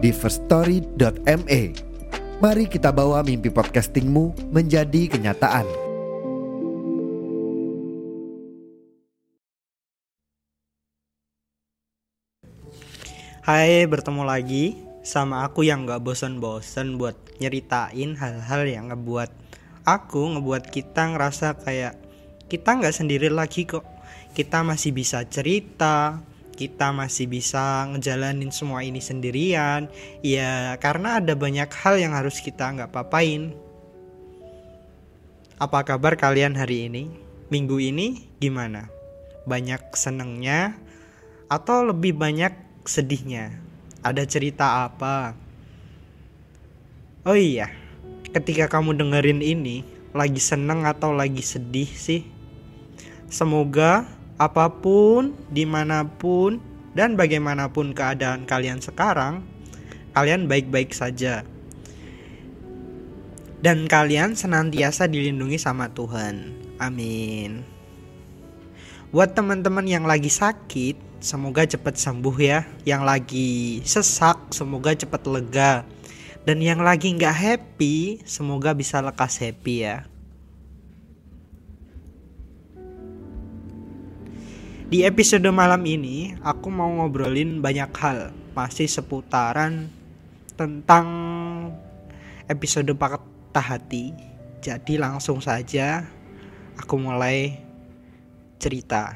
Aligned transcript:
di 0.00 0.16
firststory.me. 0.16 1.62
Mari 2.40 2.64
kita 2.72 2.88
bawa 2.88 3.20
mimpi 3.20 3.52
podcastingmu 3.52 4.48
menjadi 4.48 5.12
kenyataan. 5.12 5.68
Hai, 13.44 13.84
bertemu 13.84 14.24
lagi 14.24 14.80
sama 15.04 15.44
aku 15.44 15.68
yang 15.68 15.84
gak 15.84 16.00
bosan-bosan 16.00 16.96
buat 16.96 17.16
nyeritain 17.36 18.16
hal-hal 18.16 18.62
yang 18.64 18.88
ngebuat 18.88 19.28
aku, 19.84 20.36
ngebuat 20.36 20.72
kita 20.72 21.12
ngerasa 21.12 21.60
kayak 21.60 21.96
kita 22.48 22.80
gak 22.80 22.96
sendiri 22.96 23.28
lagi 23.28 23.68
kok. 23.68 23.84
Kita 24.32 24.64
masih 24.64 24.96
bisa 24.96 25.26
cerita, 25.28 26.22
kita 26.60 26.92
masih 26.92 27.24
bisa 27.24 27.88
ngejalanin 27.88 28.52
semua 28.52 28.84
ini 28.84 29.00
sendirian. 29.00 29.88
Ya, 30.20 30.76
karena 30.76 31.16
ada 31.16 31.32
banyak 31.32 31.72
hal 31.72 31.96
yang 31.96 32.12
harus 32.12 32.36
kita 32.44 32.68
nggak 32.68 32.92
papain. 32.92 33.56
Apa 35.56 35.88
kabar 35.88 36.20
kalian 36.20 36.52
hari 36.52 36.92
ini? 36.92 37.08
Minggu 37.48 37.80
ini 37.80 38.28
gimana? 38.36 38.92
Banyak 39.48 39.96
senengnya 39.96 40.76
atau 41.48 41.80
lebih 41.88 42.12
banyak 42.12 42.52
sedihnya? 42.84 43.56
Ada 44.04 44.28
cerita 44.28 44.84
apa? 44.84 45.32
Oh 47.24 47.36
iya, 47.36 47.72
ketika 48.36 48.68
kamu 48.68 49.00
dengerin 49.00 49.40
ini, 49.40 49.80
lagi 50.12 50.40
seneng 50.40 50.84
atau 50.84 51.16
lagi 51.16 51.40
sedih 51.40 51.88
sih? 51.88 52.20
Semoga 53.32 54.19
apa 54.40 54.72
pun, 54.72 55.36
di 55.52 55.68
mana 55.68 56.08
pun, 56.08 56.56
dan 56.96 57.12
bagaimanapun 57.12 57.92
keadaan 57.92 58.48
kalian 58.48 58.80
sekarang, 58.80 59.44
kalian 60.16 60.48
baik-baik 60.48 60.96
saja. 60.96 61.44
Dan 63.60 63.84
kalian 63.84 64.32
senantiasa 64.32 65.04
dilindungi 65.04 65.60
sama 65.60 65.92
Tuhan. 65.92 66.56
Amin. 66.80 67.60
Buat 69.12 69.36
teman-teman 69.36 69.84
yang 69.84 70.08
lagi 70.08 70.32
sakit, 70.32 71.20
semoga 71.20 71.68
cepat 71.68 72.00
sembuh 72.00 72.36
ya. 72.40 72.64
Yang 72.88 73.02
lagi 73.04 73.52
sesak, 73.84 74.56
semoga 74.56 74.96
cepat 74.96 75.28
lega. 75.28 75.84
Dan 76.48 76.64
yang 76.64 76.80
lagi 76.80 77.12
nggak 77.12 77.36
happy, 77.36 78.24
semoga 78.24 78.72
bisa 78.72 79.04
lekas 79.04 79.36
happy 79.36 79.84
ya. 79.84 80.09
Di 84.90 85.06
episode 85.06 85.46
malam 85.54 85.86
ini, 85.86 86.34
aku 86.42 86.66
mau 86.66 86.90
ngobrolin 86.90 87.62
banyak 87.62 87.94
hal, 87.94 88.34
masih 88.58 88.90
seputaran 88.90 89.86
tentang 90.58 91.06
episode 92.50 92.90
patah 92.98 93.78
hati. 93.78 94.10
Jadi 94.58 94.98
langsung 94.98 95.38
saja 95.38 96.02
aku 96.74 96.98
mulai 96.98 97.54
cerita. 98.58 99.14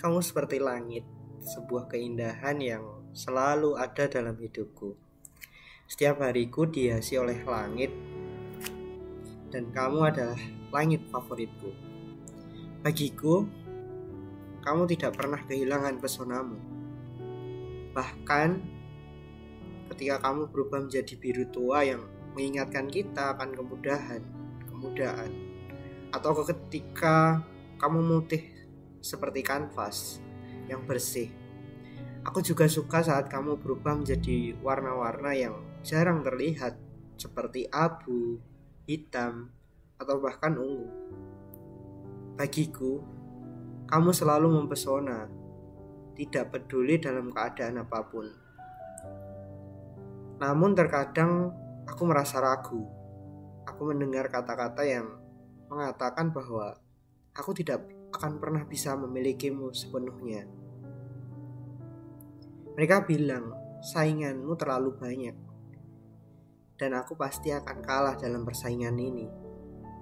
Kamu 0.00 0.24
seperti 0.24 0.56
langit, 0.56 1.04
sebuah 1.44 1.92
keindahan 1.92 2.56
yang 2.64 2.84
selalu 3.12 3.76
ada 3.76 4.08
dalam 4.08 4.40
hidupku. 4.40 4.96
Setiap 5.84 6.24
hariku 6.24 6.64
dihiasi 6.64 7.20
oleh 7.20 7.44
langit 7.44 8.09
dan 9.50 9.68
kamu 9.74 10.14
adalah 10.14 10.40
langit 10.70 11.02
favoritku. 11.10 11.74
Bagiku, 12.80 13.44
kamu 14.62 14.82
tidak 14.94 15.18
pernah 15.18 15.42
kehilangan 15.44 15.98
pesonamu. 15.98 16.58
Bahkan 17.92 18.48
ketika 19.92 20.16
kamu 20.22 20.48
berubah 20.48 20.86
menjadi 20.86 21.14
biru 21.18 21.44
tua 21.50 21.82
yang 21.82 22.06
mengingatkan 22.38 22.86
kita 22.86 23.34
akan 23.34 23.50
kemudahan, 23.52 24.22
kemudahan, 24.70 25.32
atau 26.14 26.30
ketika 26.46 27.42
kamu 27.82 27.98
mutih 28.00 28.46
seperti 29.02 29.42
kanvas 29.42 30.22
yang 30.70 30.86
bersih. 30.86 31.34
Aku 32.22 32.44
juga 32.44 32.68
suka 32.68 33.00
saat 33.00 33.32
kamu 33.32 33.58
berubah 33.58 33.96
menjadi 33.96 34.54
warna-warna 34.60 35.32
yang 35.32 35.56
jarang 35.80 36.20
terlihat 36.20 36.76
seperti 37.16 37.64
abu, 37.72 38.36
hitam, 38.90 39.54
atau 40.02 40.18
bahkan 40.18 40.58
ungu. 40.58 40.90
Bagiku, 42.34 42.98
kamu 43.86 44.10
selalu 44.10 44.50
mempesona, 44.50 45.30
tidak 46.18 46.50
peduli 46.50 46.98
dalam 46.98 47.30
keadaan 47.30 47.86
apa 47.86 48.02
pun. 48.02 48.26
Namun 50.42 50.74
terkadang 50.74 51.54
aku 51.86 52.02
merasa 52.02 52.42
ragu. 52.42 52.82
Aku 53.70 53.94
mendengar 53.94 54.26
kata-kata 54.26 54.82
yang 54.82 55.06
mengatakan 55.70 56.34
bahwa 56.34 56.74
aku 57.30 57.54
tidak 57.54 57.86
akan 58.10 58.42
pernah 58.42 58.66
bisa 58.66 58.98
memilikimu 58.98 59.70
sepenuhnya. 59.70 60.50
Mereka 62.74 63.06
bilang, 63.06 63.54
sainganmu 63.84 64.50
terlalu 64.58 64.90
banyak 64.98 65.49
dan 66.80 66.96
aku 66.96 67.12
pasti 67.12 67.52
akan 67.52 67.84
kalah 67.84 68.16
dalam 68.16 68.40
persaingan 68.48 68.96
ini. 68.96 69.28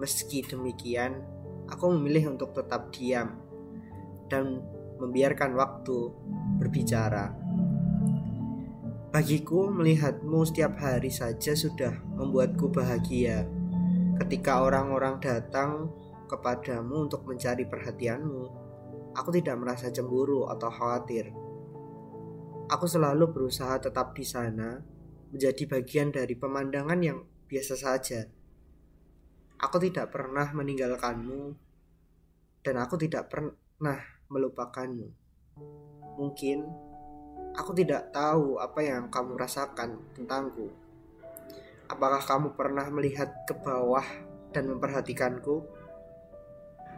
Meski 0.00 0.40
demikian, 0.40 1.20
aku 1.68 1.92
memilih 1.92 2.32
untuk 2.32 2.56
tetap 2.56 2.88
diam 2.88 3.36
dan 4.32 4.64
membiarkan 4.96 5.52
waktu 5.52 6.08
berbicara. 6.56 7.36
Bagiku, 9.12 9.68
melihatmu 9.68 10.48
setiap 10.48 10.80
hari 10.80 11.12
saja 11.12 11.52
sudah 11.52 11.92
membuatku 12.16 12.72
bahagia. 12.72 13.44
Ketika 14.16 14.64
orang-orang 14.64 15.20
datang 15.20 15.92
kepadamu 16.24 17.04
untuk 17.04 17.28
mencari 17.28 17.68
perhatianmu, 17.68 18.42
aku 19.12 19.28
tidak 19.36 19.60
merasa 19.60 19.92
cemburu 19.92 20.48
atau 20.48 20.72
khawatir. 20.72 21.28
Aku 22.72 22.88
selalu 22.88 23.28
berusaha 23.28 23.76
tetap 23.76 24.16
di 24.16 24.24
sana 24.24 24.80
menjadi 25.32 25.64
bagian 25.64 26.12
dari 26.12 26.36
pemandangan 26.36 27.00
yang 27.00 27.24
biasa 27.48 27.74
saja. 27.74 28.28
Aku 29.56 29.80
tidak 29.80 30.12
pernah 30.12 30.52
meninggalkanmu, 30.52 31.56
dan 32.60 32.74
aku 32.76 33.00
tidak 33.00 33.32
pernah 33.32 33.98
melupakanmu. 34.28 35.08
Mungkin 36.20 36.58
aku 37.56 37.72
tidak 37.72 38.12
tahu 38.12 38.60
apa 38.60 38.80
yang 38.84 39.08
kamu 39.08 39.40
rasakan 39.40 40.04
tentangku. 40.12 40.68
Apakah 41.88 42.20
kamu 42.20 42.52
pernah 42.52 42.86
melihat 42.92 43.32
ke 43.48 43.56
bawah 43.56 44.04
dan 44.52 44.68
memperhatikanku? 44.68 45.64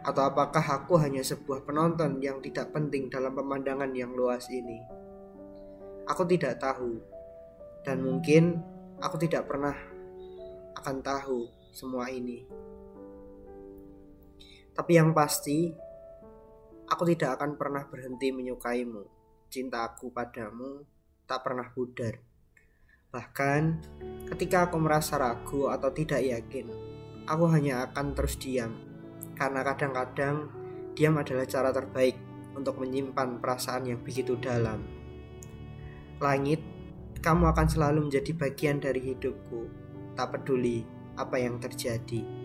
Atau 0.05 0.21
apakah 0.21 0.61
aku 0.61 1.01
hanya 1.01 1.25
sebuah 1.25 1.65
penonton 1.65 2.21
yang 2.21 2.37
tidak 2.43 2.69
penting 2.75 3.09
dalam 3.09 3.33
pemandangan 3.33 3.89
yang 3.95 4.13
luas 4.13 4.45
ini? 4.53 4.83
Aku 6.05 6.21
tidak 6.29 6.61
tahu 6.61 7.14
dan 7.85 8.01
mungkin 8.01 8.59
aku 8.97 9.21
tidak 9.21 9.45
pernah 9.45 9.77
akan 10.75 10.97
tahu 11.05 11.45
semua 11.69 12.09
ini. 12.09 12.41
Tapi 14.75 14.91
yang 14.97 15.15
pasti, 15.15 15.71
aku 16.89 17.03
tidak 17.15 17.39
akan 17.39 17.55
pernah 17.55 17.87
berhenti 17.87 18.33
menyukaimu. 18.35 19.07
Cintaku 19.47 20.11
padamu 20.11 20.83
tak 21.23 21.47
pernah 21.47 21.71
pudar. 21.71 22.19
Bahkan 23.13 23.61
ketika 24.35 24.67
aku 24.67 24.75
merasa 24.81 25.15
ragu 25.15 25.71
atau 25.71 25.87
tidak 25.95 26.19
yakin, 26.19 26.67
aku 27.23 27.47
hanya 27.55 27.87
akan 27.87 28.11
terus 28.11 28.35
diam. 28.35 28.75
Karena 29.39 29.63
kadang-kadang 29.63 30.51
diam 30.91 31.15
adalah 31.15 31.47
cara 31.47 31.71
terbaik 31.71 32.19
untuk 32.51 32.83
menyimpan 32.83 33.39
perasaan 33.39 33.87
yang 33.87 34.03
begitu 34.03 34.35
dalam. 34.35 34.83
Langit 36.19 36.74
kamu 37.25 37.49
akan 37.49 37.65
selalu 37.65 38.05
menjadi 38.05 38.37
bagian 38.37 38.77
dari 38.77 39.01
hidupku, 39.01 39.65
tak 40.13 40.37
peduli 40.37 40.85
apa 41.17 41.41
yang 41.41 41.57
terjadi. 41.57 42.44